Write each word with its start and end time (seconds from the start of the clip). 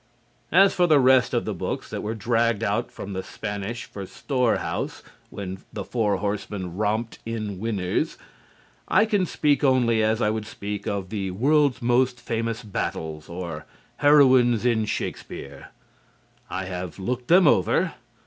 As 0.51 0.73
for 0.73 0.87
the 0.87 0.99
rest 0.99 1.31
of 1.31 1.45
the 1.45 1.53
books 1.53 1.91
that 1.91 2.01
were 2.01 2.15
dragged 2.15 2.63
out 2.63 2.91
from 2.91 3.13
the 3.13 3.21
Spanish 3.21 3.85
for 3.85 4.07
"storehouse" 4.07 5.03
when 5.29 5.59
"The 5.71 5.83
Four 5.83 6.17
Horsemen" 6.17 6.75
romped 6.75 7.19
in 7.23 7.59
winners, 7.59 8.17
I 8.87 9.05
can 9.05 9.27
speak 9.27 9.63
only 9.63 10.01
as 10.01 10.19
I 10.19 10.31
would 10.31 10.47
speak 10.47 10.87
of 10.87 11.09
"The 11.11 11.29
World's 11.29 11.83
Most 11.83 12.19
Famous 12.19 12.63
Battles" 12.63 13.29
or 13.29 13.67
"Heroines 13.97 14.65
in 14.65 14.85
Shakespeare." 14.85 15.67
I 16.49 16.65
have 16.65 16.97
looked 16.97 17.27
them 17.27 17.45
over. 17.47 17.93